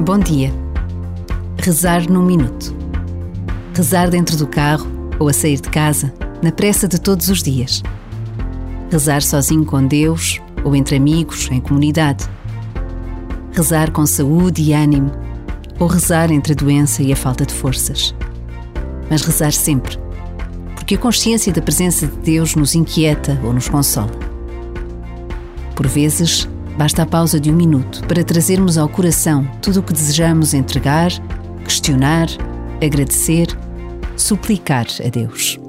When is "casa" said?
5.70-6.12